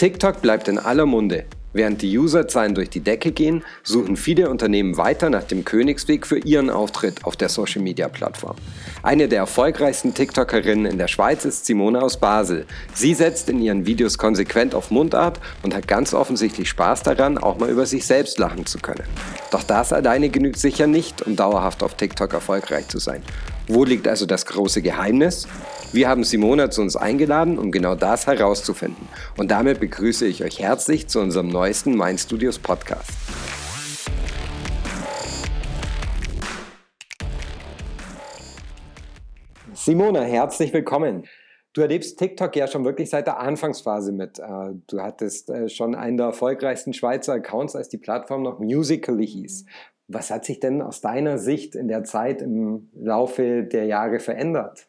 [0.00, 1.44] TikTok bleibt in aller Munde.
[1.74, 6.38] Während die Userzahlen durch die Decke gehen, suchen viele Unternehmen weiter nach dem Königsweg für
[6.38, 8.56] ihren Auftritt auf der Social-Media-Plattform.
[9.02, 12.64] Eine der erfolgreichsten TikTokerinnen in der Schweiz ist Simone aus Basel.
[12.94, 17.58] Sie setzt in ihren Videos konsequent auf Mundart und hat ganz offensichtlich Spaß daran, auch
[17.58, 19.04] mal über sich selbst lachen zu können.
[19.50, 23.22] Doch das alleine genügt sicher nicht, um dauerhaft auf TikTok erfolgreich zu sein.
[23.72, 25.46] Wo liegt also das große Geheimnis?
[25.92, 29.08] Wir haben Simona zu uns eingeladen, um genau das herauszufinden.
[29.36, 33.12] Und damit begrüße ich euch herzlich zu unserem neuesten Mind Studios Podcast.
[39.72, 41.28] Simona, herzlich willkommen.
[41.72, 44.40] Du erlebst TikTok ja schon wirklich seit der Anfangsphase mit.
[44.40, 49.28] Äh, du hattest äh, schon einen der erfolgreichsten Schweizer Accounts, als die Plattform noch Musically
[49.28, 49.64] hieß.
[50.12, 54.88] Was hat sich denn aus deiner Sicht in der Zeit im Laufe der Jahre verändert?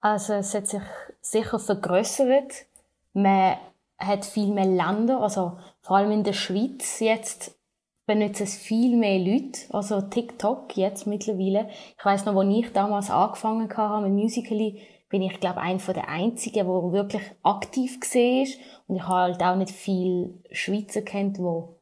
[0.00, 0.82] Also es hat sich
[1.20, 2.66] sicher vergrößert.
[3.14, 3.56] Man
[3.98, 7.58] hat viel mehr Länder, also vor allem in der Schweiz jetzt
[8.06, 11.68] benutzen es viel mehr Leute, also TikTok jetzt mittlerweile.
[11.98, 16.08] Ich weiß noch, als ich damals angefangen habe mit Musical.ly, bin ich glaube einer der
[16.08, 18.46] einzigen, der wirklich aktiv war.
[18.86, 21.77] und ich habe halt auch nicht viel Schweizer kennt, wo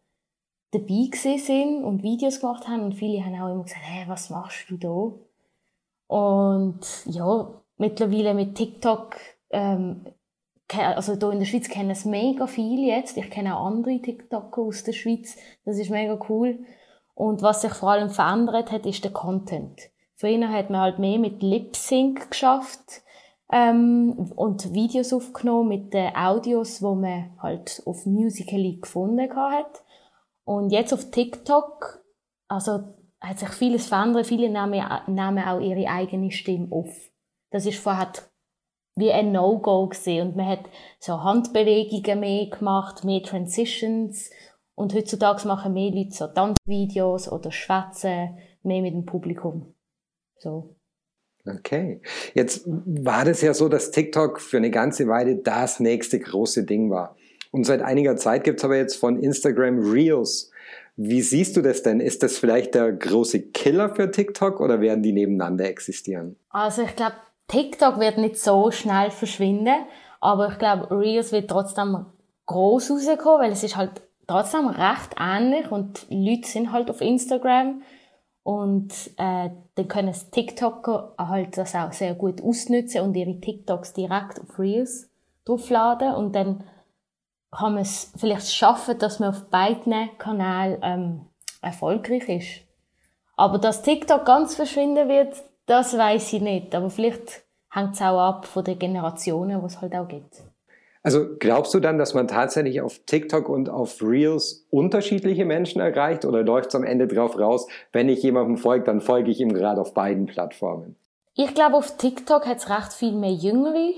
[0.72, 4.67] dabei sind und Videos gemacht haben und viele haben auch immer gesagt, hey, was machst
[4.69, 5.12] du da?
[6.09, 9.17] Und ja, mittlerweile mit TikTok,
[9.50, 10.06] ähm,
[10.69, 13.17] also hier in der Schweiz kennen es mega viel jetzt.
[13.17, 15.37] Ich kenne auch andere TikToker aus der Schweiz.
[15.64, 16.59] Das ist mega cool.
[17.14, 19.81] Und was sich vor allem verändert hat, ist der Content.
[20.14, 23.03] Früher hat man halt mehr mit Lip Sync geschafft
[23.53, 29.83] ähm, und Videos aufgenommen mit den Audios, wo man halt auf Musical.ly gefunden hat.
[30.47, 32.05] Und jetzt auf TikTok,
[32.48, 34.27] also hat sich vieles verändert.
[34.27, 37.11] Viele nehmen, nehmen auch ihre eigene Stimme auf.
[37.50, 38.12] Das ist vorher
[38.94, 44.30] wie ein No-Go gesehen und man hat so Handbewegungen mehr gemacht, mehr Transitions
[44.75, 49.75] und heutzutage machen mehr Leute so Tanzvideos oder schwätzen mehr mit dem Publikum.
[50.38, 50.76] So.
[51.44, 52.00] Okay.
[52.34, 56.91] Jetzt war das ja so, dass TikTok für eine ganze Weile das nächste große Ding
[56.91, 57.16] war.
[57.51, 60.51] Und seit einiger Zeit gibt es aber jetzt von Instagram Reels.
[60.97, 62.01] Wie siehst du das denn?
[62.01, 66.37] Ist das vielleicht der große Killer für TikTok oder werden die nebeneinander existieren?
[66.51, 67.17] Also ich glaube,
[67.49, 69.84] TikTok wird nicht so schnell verschwinden,
[70.21, 72.07] aber ich glaube, Reels wird trotzdem
[72.47, 77.83] groß rauskommen, weil es ist halt trotzdem recht ähnlich und Leute sind halt auf Instagram
[78.43, 84.41] und äh, dann können TikToker halt das auch sehr gut ausnutzen und ihre TikToks direkt
[84.41, 85.11] auf Reels
[85.45, 86.65] draufladen und dann
[87.56, 91.21] kann man es vielleicht schaffen, dass man auf beiden Kanälen ähm,
[91.62, 92.67] erfolgreich ist.
[93.37, 96.75] Aber dass TikTok ganz verschwinden wird, das weiß ich nicht.
[96.75, 100.43] Aber vielleicht hängt es auch ab von den Generationen, die es halt auch gibt.
[101.03, 106.25] Also glaubst du dann, dass man tatsächlich auf TikTok und auf Reels unterschiedliche Menschen erreicht
[106.25, 109.53] oder läuft es am Ende drauf raus, wenn ich jemandem folge, dann folge ich ihm
[109.53, 110.97] gerade auf beiden Plattformen?
[111.34, 113.93] Ich glaube, auf TikTok hat es recht viel mehr jüngere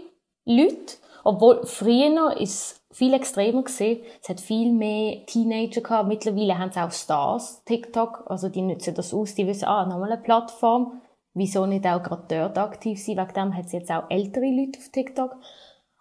[0.45, 4.03] Leute, obwohl früher ist viel extremer gesehen.
[4.23, 6.09] Es hat viel mehr Teenager gehabt.
[6.09, 8.25] Mittlerweile haben es auch Stars, TikTok.
[8.27, 9.35] Also die nutzen das aus.
[9.35, 11.01] Die wissen, ah, nochmal eine Plattform.
[11.35, 13.17] Wieso nicht auch gerade dort aktiv sein?
[13.17, 15.37] Wegen dem hat es jetzt auch ältere Leute auf TikTok.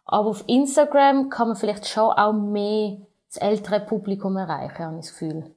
[0.05, 5.05] Aber auf Instagram kann man vielleicht schon auch mehr das ältere Publikum erreichen, habe ich
[5.05, 5.55] das Gefühl.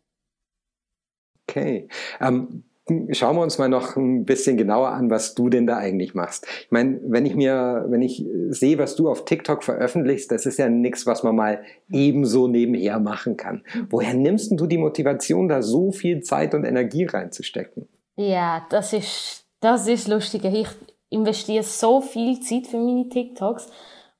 [1.49, 1.89] Okay.
[2.21, 2.65] Ähm,
[3.13, 6.47] schauen wir uns mal noch ein bisschen genauer an, was du denn da eigentlich machst.
[6.65, 10.59] Ich meine, wenn ich mir, wenn ich sehe, was du auf TikTok veröffentlichst, das ist
[10.59, 13.63] ja nichts, was man mal ebenso nebenher machen kann.
[13.89, 17.89] Woher nimmst du die Motivation, da so viel Zeit und Energie reinzustecken?
[18.17, 20.45] Ja, das ist, das ist lustig.
[20.45, 20.69] Ich
[21.09, 23.71] investiere so viel Zeit für meine TikToks.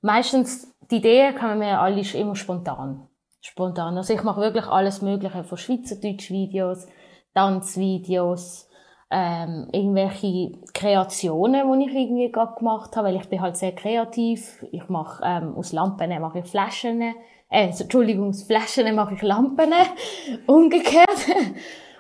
[0.01, 3.07] Meistens, die Ideen man mir alle immer spontan.
[3.41, 3.97] Spontan.
[3.97, 6.87] Also ich mache wirklich alles Mögliche von Schweizerdeutsch-Videos,
[7.35, 8.69] Tanzvideos,
[9.11, 14.65] ähm, irgendwelche Kreationen, die ich irgendwie gerade gemacht habe, weil ich bin halt sehr kreativ.
[14.71, 17.15] Ich mache ähm, aus Lampen mache ich Flaschen, äh,
[17.49, 19.73] Entschuldigung, aus Flaschen mache ich Lampen,
[20.47, 21.27] umgekehrt.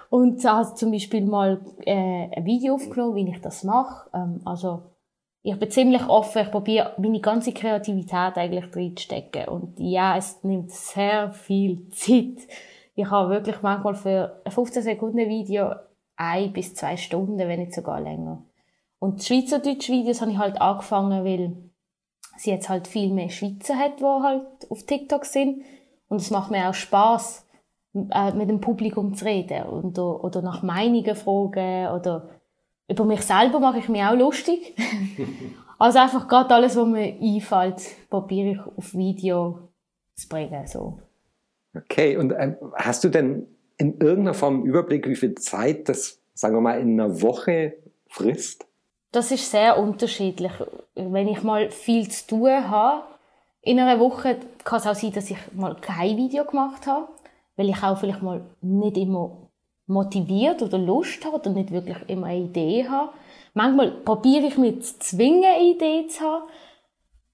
[0.08, 4.10] Und habe zum Beispiel mal äh, ein Video aufgenommen, wie ich das mache.
[4.12, 4.82] Ähm, also
[5.42, 9.48] ich bin ziemlich offen, ich probiere meine ganze Kreativität eigentlich reinzustecken.
[9.48, 12.46] Und ja, es nimmt sehr viel Zeit.
[13.00, 15.74] Ich habe wirklich manchmal für ein 15 Sekunden Video
[16.16, 18.44] ein bis zwei Stunden, wenn nicht sogar länger.
[18.98, 21.56] Und die Schweizerdeutsch-Videos habe ich halt angefangen, weil
[22.36, 25.64] sie jetzt halt viel mehr Schweizer hat, die halt auf TikTok sind.
[26.08, 27.46] Und es macht mir auch Spaß,
[27.94, 32.28] äh, mit dem Publikum zu reden und, oder nach Meinungen fragen oder
[32.86, 34.76] über mich selber mache ich mich auch lustig.
[35.78, 37.80] also einfach gerade alles, was mir einfällt,
[38.10, 39.70] probiere ich auf Video
[40.16, 40.66] zu bringen.
[40.66, 41.00] So.
[41.74, 43.46] Okay, und ähm, hast du denn
[43.78, 47.74] in irgendeiner Form einen Überblick, wie viel Zeit das, sagen wir mal, in einer Woche
[48.08, 48.66] frisst?
[49.12, 50.52] Das ist sehr unterschiedlich.
[50.94, 53.04] Wenn ich mal viel zu tun habe,
[53.62, 57.08] in einer Woche kann es auch sein, dass ich mal kein Video gemacht habe,
[57.56, 59.50] weil ich auch vielleicht mal nicht immer
[59.86, 63.12] motiviert oder Lust habe oder nicht wirklich immer eine Idee habe.
[63.54, 66.44] Manchmal probiere ich mich zu zwingen, eine Idee zu haben.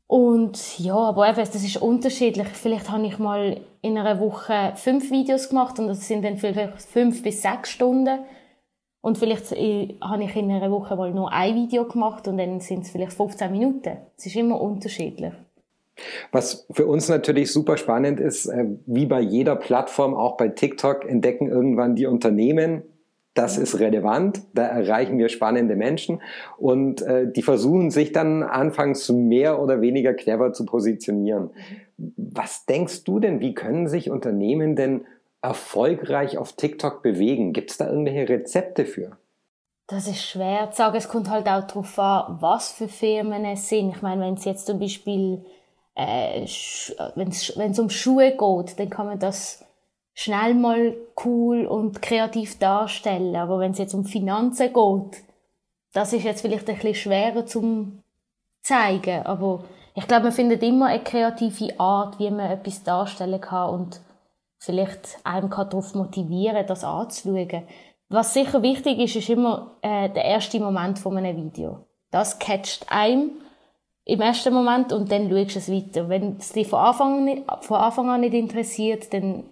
[0.09, 2.49] Und ja, aber eben, das ist unterschiedlich.
[2.49, 6.81] Vielleicht habe ich mal in einer Woche fünf Videos gemacht und das sind dann vielleicht
[6.83, 8.21] fünf bis sechs Stunden.
[9.01, 12.61] Und vielleicht äh, habe ich in einer Woche mal nur ein Video gemacht und dann
[12.61, 13.99] sind es vielleicht 15 Minuten.
[14.17, 15.33] Es ist immer unterschiedlich.
[16.33, 21.09] Was für uns natürlich super spannend ist, äh, wie bei jeder Plattform, auch bei TikTok,
[21.09, 22.83] entdecken irgendwann die Unternehmen,
[23.37, 26.23] das ist relevant, da erreichen wir spannende Menschen
[26.59, 31.51] und äh, die versuchen sich dann anfangs mehr oder weniger clever zu positionieren.
[32.17, 35.05] Was denkst du denn, wie können sich Unternehmen denn
[35.43, 37.53] erfolgreich auf TikTok bewegen?
[37.53, 39.17] Gibt es da irgendwelche Rezepte für?
[39.87, 40.97] Das ist schwer zu sagen.
[40.97, 43.91] Es kommt halt auch darauf an, was für Firmen es sind.
[43.91, 45.45] Ich meine, wenn es jetzt zum Beispiel
[45.97, 46.47] äh,
[47.15, 49.65] wenn es um Schuhe geht, dann kann man das
[50.17, 53.37] schnell mal cool und kreativ darstellen.
[53.37, 55.23] Aber wenn es jetzt um Finanzen geht,
[55.93, 58.03] das ist jetzt vielleicht ein bisschen schwerer zum
[58.63, 59.25] zeigen.
[59.27, 59.65] Aber
[59.95, 64.01] ich glaube, man findet immer eine kreative Art, wie man etwas darstellen kann und
[64.59, 67.63] vielleicht einem kann darauf motivieren, das anzuschauen.
[68.09, 71.85] Was sicher wichtig ist, ist immer äh, der erste Moment von einem Video.
[72.11, 73.33] Das catcht einem
[74.05, 76.09] im ersten Moment und dann schaust du es weiter.
[76.09, 79.45] Wenn es dich von Anfang, nicht, von Anfang an nicht interessiert, dann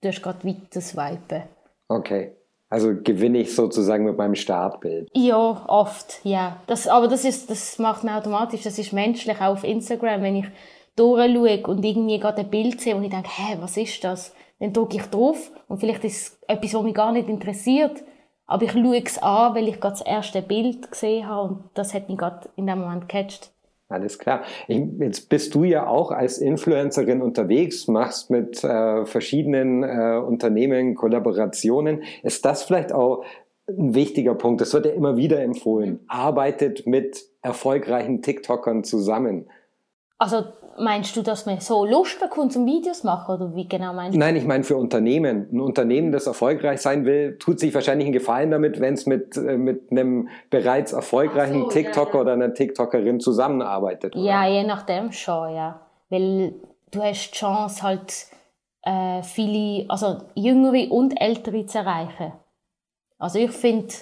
[0.00, 1.42] du gerade weiter swipen.
[1.88, 2.32] Okay.
[2.68, 5.08] Also gewinne ich sozusagen mit meinem Startbild.
[5.12, 6.58] Ja, oft, ja.
[6.68, 8.62] Das, aber das, ist, das macht man automatisch.
[8.62, 10.22] Das ist menschlich, auch auf Instagram.
[10.22, 10.46] Wenn ich
[10.94, 14.34] durchschaue und irgendwie gerade ein Bild sehe und ich denke, hä, was ist das?
[14.60, 18.02] Dann drücke ich drauf und vielleicht ist es etwas, was mich gar nicht interessiert.
[18.46, 21.94] Aber ich schaue es an, weil ich gerade das erste Bild gesehen habe und das
[21.94, 23.50] hat mich gerade in dem Moment gecatcht.
[23.90, 24.44] Alles klar.
[24.68, 30.94] Ich, jetzt bist du ja auch als Influencerin unterwegs, machst mit äh, verschiedenen äh, Unternehmen
[30.94, 32.04] Kollaborationen.
[32.22, 33.24] Ist das vielleicht auch
[33.68, 34.60] ein wichtiger Punkt?
[34.60, 35.98] Das wird ja immer wieder empfohlen.
[36.06, 39.46] Arbeitet mit erfolgreichen TikTokern zusammen.
[40.20, 40.44] Also
[40.76, 44.18] meinst du, dass man so Lust bekommt zum Videos machen oder wie genau meinst du?
[44.18, 45.48] Nein, ich meine für Unternehmen.
[45.50, 49.38] Ein Unternehmen, das erfolgreich sein will, tut sich wahrscheinlich einen Gefallen damit, wenn es mit,
[49.38, 52.20] äh, mit einem bereits erfolgreichen so, TikToker ja, ja.
[52.20, 54.14] oder einer TikTokerin zusammenarbeitet.
[54.14, 54.22] Oder?
[54.22, 55.80] Ja, je nachdem schon, ja.
[56.10, 56.54] Weil
[56.90, 58.26] du hast die Chance halt
[58.82, 62.34] äh, viele, also jüngere und ältere zu erreichen.
[63.18, 63.94] Also ich finde,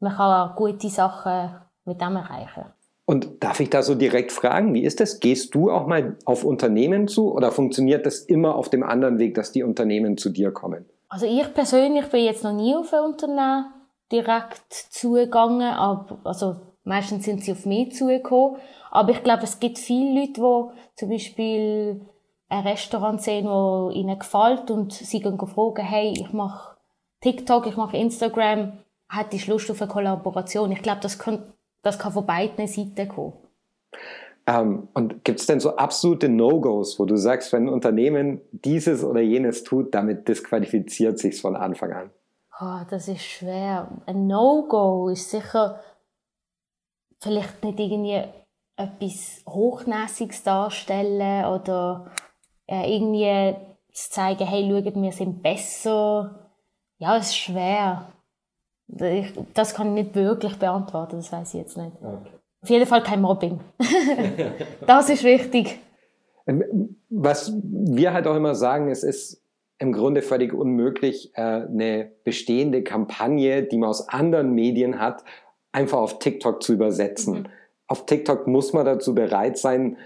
[0.00, 2.64] man kann gute Sachen mit dem erreichen.
[3.10, 5.18] Und darf ich da so direkt fragen, wie ist das?
[5.18, 9.34] Gehst du auch mal auf Unternehmen zu oder funktioniert das immer auf dem anderen Weg,
[9.34, 10.84] dass die Unternehmen zu dir kommen?
[11.08, 13.64] Also ich persönlich bin jetzt noch nie auf ein Unternehmen
[14.12, 18.60] direkt zugegangen, aber, also meistens sind sie auf mich zugekommen.
[18.92, 22.02] Aber ich glaube, es gibt viele Leute, die zum Beispiel
[22.48, 26.76] ein Restaurant sehen, das ihnen gefällt und sie gehen fragen, hey, ich mache
[27.22, 28.78] TikTok, ich mache Instagram,
[29.08, 30.70] hättest du Lust auf eine Kollaboration?
[30.70, 33.32] Ich glaube, das könnte das kann von beiden Seiten kommen.
[34.46, 39.04] Ähm, und gibt es denn so absolute No-Gos, wo du sagst, wenn ein Unternehmen dieses
[39.04, 42.10] oder jenes tut, damit disqualifiziert sich von Anfang an?
[42.60, 43.88] Oh, das ist schwer.
[44.06, 45.80] Ein No-Go ist sicher
[47.20, 48.24] vielleicht nicht irgendwie
[48.76, 52.10] etwas Hochnäsiges darstellen oder
[52.66, 53.54] äh, irgendwie
[53.92, 56.50] zu zeigen, hey, schaut, wir sind besser.
[56.98, 58.12] Ja, es ist schwer.
[59.54, 61.92] Das kann ich nicht wirklich beantworten, das weiß ich jetzt nicht.
[62.02, 62.30] Okay.
[62.62, 63.60] Auf jeden Fall kein Mobbing.
[64.86, 65.78] das ist wichtig.
[66.46, 69.42] Ähm, was wir halt auch immer sagen, es ist
[69.78, 75.24] im Grunde völlig unmöglich, äh, eine bestehende Kampagne, die man aus anderen Medien hat,
[75.72, 77.34] einfach auf TikTok zu übersetzen.
[77.34, 77.46] Mhm.
[77.86, 79.96] Auf TikTok muss man dazu bereit sein,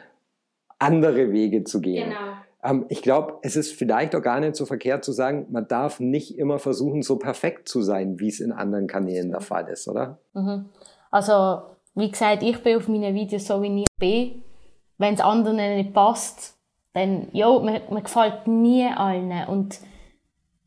[0.78, 2.10] andere Wege zu gehen.
[2.10, 2.36] Genau.
[2.64, 6.00] Ähm, ich glaube, es ist vielleicht auch gar nicht so verkehrt zu sagen, man darf
[6.00, 9.86] nicht immer versuchen, so perfekt zu sein, wie es in anderen Kanälen der Fall ist,
[9.86, 10.18] oder?
[10.32, 10.70] Mhm.
[11.10, 11.62] Also,
[11.94, 14.42] wie gesagt, ich bin auf meinen Videos so, wie ich bin.
[14.96, 16.56] Wenn es anderen nicht passt,
[16.94, 19.46] dann, ja, mir, mir gefällt nie allen.
[19.48, 19.78] Und,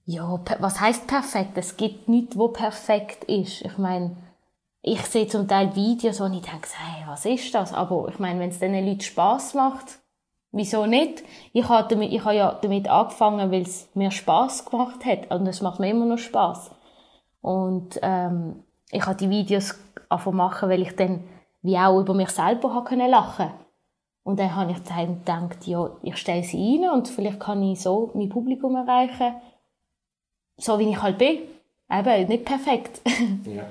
[0.06, 1.58] ja, was heißt perfekt?
[1.58, 3.62] Es gibt nichts, wo perfekt ist.
[3.62, 4.16] Ich meine,
[4.82, 7.74] ich sehe zum Teil Videos, wo ich denke, hey, was ist das?
[7.74, 10.00] Aber ich meine, wenn es den Leuten Spass macht,
[10.52, 11.24] Wieso nicht?
[11.54, 15.30] Ich habe, damit, ich habe ja damit angefangen, weil es mir Spaß gemacht hat.
[15.32, 16.72] Und es macht mir immer noch Spaß.
[17.42, 19.76] Und ähm, ich habe die Videos
[20.10, 21.24] angefangen machen, weil ich dann
[21.62, 23.52] wie auch über mich selber habe können lachen
[24.24, 27.82] Und dann habe ich dann gedacht, ja, ich stelle sie rein und vielleicht kann ich
[27.82, 29.36] so mein Publikum erreichen,
[30.58, 31.40] so wie ich halt bin.
[31.92, 33.02] Eben, nicht perfekt.
[33.46, 33.66] Ja.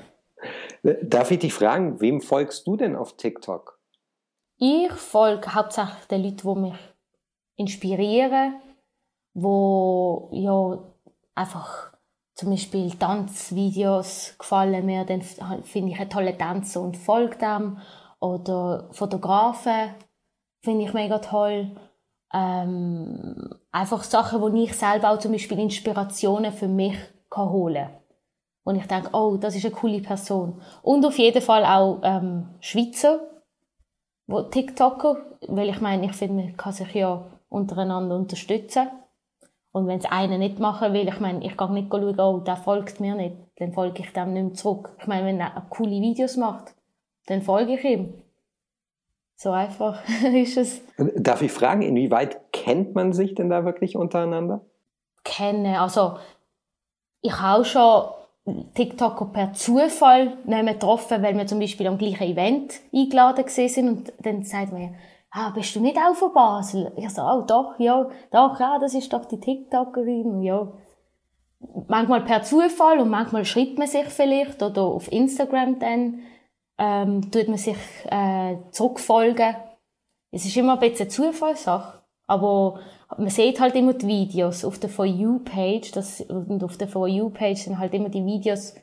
[1.02, 3.75] Darf ich dich fragen, wem folgst du denn auf TikTok?
[4.58, 6.78] Ich folge hauptsächlich den Leuten, die mich
[7.56, 8.54] inspirieren,
[9.34, 10.78] wo ja
[11.34, 11.92] einfach
[12.34, 17.78] zum Beispiel Tanzvideos gefallen mir, dann finde ich einen tollen Tänzer und folge dem.
[18.20, 19.94] Oder Fotografen
[20.62, 21.70] finde ich mega toll.
[22.32, 26.96] Ähm, einfach Sachen, wo ich selber auch zum Beispiel Inspirationen für mich
[27.30, 27.96] kann holen kann.
[28.64, 30.60] Und ich denke, oh, das ist eine coole Person.
[30.82, 33.20] Und auf jeden Fall auch ähm, Schweizer,
[34.26, 35.16] wo TikToker,
[35.48, 38.88] weil ich meine, ich finde, man kann sich ja untereinander unterstützen.
[39.72, 42.56] Und wenn es einer nicht machen will, ich meine, ich kann nicht schauen, oh, der
[42.56, 44.90] folgt mir nicht, dann folge ich dem nicht mehr zurück.
[44.98, 46.74] Ich meine, wenn er coole Videos macht,
[47.26, 48.14] dann folge ich ihm.
[49.36, 50.00] So einfach
[50.32, 50.82] ist es.
[50.96, 54.64] Darf ich fragen, inwieweit kennt man sich denn da wirklich untereinander?
[55.24, 56.16] Kennen, also
[57.20, 58.08] ich habe auch schon
[58.74, 64.12] TikToker per Zufall nicht getroffen, weil wir zum Beispiel am gleichen Event eingeladen sind und
[64.20, 64.94] dann sagt man,
[65.32, 66.92] ah, bist du nicht auch von Basel?
[66.96, 70.72] Ich so, oh, doch, ja, doch, ja, das ist doch die TikTokerin, ja.
[71.88, 76.20] Manchmal per Zufall und manchmal schreibt man sich vielleicht oder auf Instagram dann,
[76.78, 77.76] ähm, tut man sich
[78.10, 79.56] äh, zurückfolgen.
[80.30, 81.95] Es ist immer ein bisschen Zufallssache,
[82.26, 82.80] aber
[83.16, 85.92] man sieht halt immer die Videos auf der For You-Page,
[86.28, 88.74] und auf der For You-Page sind halt immer die Videos,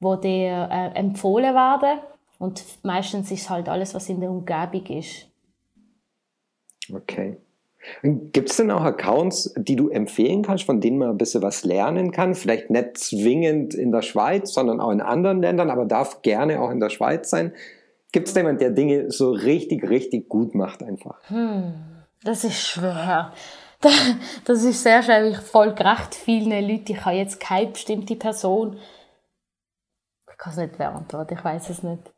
[0.00, 2.00] wo dir äh, empfohlen werden
[2.38, 5.28] und meistens ist halt alles, was in der Umgebung ist.
[6.92, 7.38] Okay.
[8.02, 11.64] Gibt es denn auch Accounts, die du empfehlen kannst, von denen man ein bisschen was
[11.64, 12.34] lernen kann?
[12.34, 16.70] Vielleicht nicht zwingend in der Schweiz, sondern auch in anderen Ländern, aber darf gerne auch
[16.70, 17.52] in der Schweiz sein.
[18.12, 21.18] Gibt es jemanden, der Dinge so richtig, richtig gut macht einfach?
[21.28, 21.74] Hm,
[22.24, 23.32] das ist schwer.
[24.44, 25.26] Das ist sehr schwer.
[25.26, 26.92] Ich folge recht vielen Leuten.
[26.92, 28.78] Ich habe jetzt keine bestimmte Person.
[30.30, 32.12] Ich kann es nicht beantworten, ich weiß es nicht.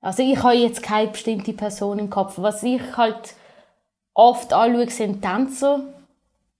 [0.00, 2.34] Also ich habe jetzt keine bestimmte Person im Kopf.
[2.38, 3.34] Was ich halt
[4.14, 5.80] oft anschaue, sind Tänzer.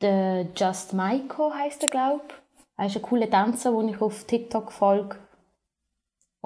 [0.00, 2.34] Der Just Maiko heisst er, glaube ich.
[2.76, 5.16] Er ist ein cooler Tänzer, den ich auf TikTok folge.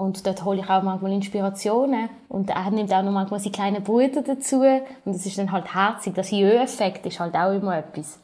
[0.01, 2.09] Und dort hole ich auch manchmal Inspirationen.
[2.27, 4.61] Und er nimmt auch noch manchmal seine kleinen Brüder dazu.
[5.05, 6.15] Und es ist dann halt herzig.
[6.15, 8.19] Das Jö-Effekt ist halt auch immer etwas.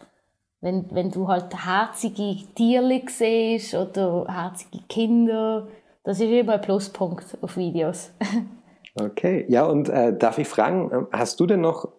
[0.60, 5.68] Wenn, wenn du halt herzige Tiere siehst oder herzige Kinder,
[6.04, 8.10] das ist immer ein Pluspunkt auf Videos.
[9.00, 11.90] okay, ja, und äh, darf ich fragen, hast du denn noch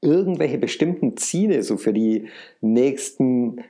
[0.00, 2.26] irgendwelche bestimmten Ziele so für die
[2.60, 3.62] nächsten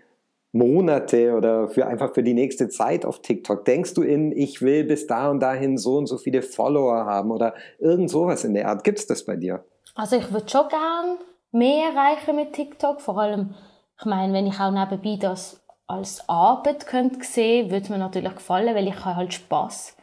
[0.52, 3.64] Monate oder für einfach für die nächste Zeit auf TikTok?
[3.64, 7.30] Denkst du in, ich will bis da und dahin so und so viele Follower haben
[7.30, 8.84] oder irgend sowas in der Art?
[8.84, 9.64] Gibt es das bei dir?
[9.94, 11.18] Also ich würde schon gern
[11.52, 13.00] mehr erreichen mit TikTok.
[13.00, 13.54] Vor allem,
[13.98, 18.74] ich meine, wenn ich auch nebenbei das als Arbeit könnte sehen, würde mir natürlich gefallen,
[18.74, 19.96] weil ich halt Spaß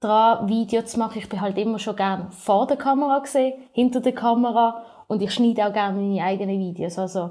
[0.00, 1.18] daran, Videos zu machen.
[1.18, 5.32] Ich bin halt immer schon gern vor der Kamera gesehen, hinter der Kamera und ich
[5.32, 6.98] schneide auch gerne meine eigenen Videos.
[6.98, 7.30] Also,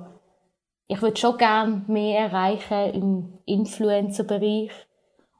[0.87, 4.71] ich würde schon gerne mehr erreichen im Influencer-Bereich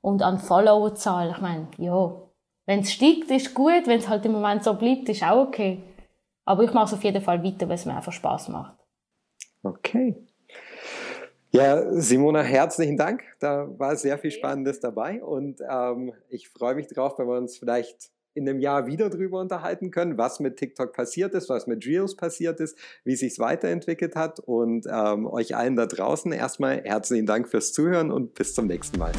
[0.01, 1.31] und an Follower-Zahl.
[1.31, 2.21] Ich meine, ja,
[2.65, 3.87] wenn es steigt, ist gut.
[3.87, 5.81] Wenn es halt im Moment so bleibt, ist auch okay.
[6.45, 8.77] Aber ich mache es auf jeden Fall weiter, weil es mir einfach Spaß macht.
[9.63, 10.15] Okay.
[11.51, 13.23] Ja, Simona, herzlichen Dank.
[13.39, 17.57] Da war sehr viel Spannendes dabei und ähm, ich freue mich drauf, wenn wir uns
[17.57, 21.85] vielleicht in einem Jahr wieder drüber unterhalten können, was mit TikTok passiert ist, was mit
[21.85, 24.39] Reels passiert ist, wie sich es weiterentwickelt hat.
[24.39, 28.99] Und ähm, euch allen da draußen erstmal herzlichen Dank fürs Zuhören und bis zum nächsten
[28.99, 29.11] Mal.